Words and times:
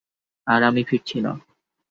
আর 0.47 0.61
আমি 0.63 0.81
ফিরছি 0.83 1.17
না। 1.21 1.31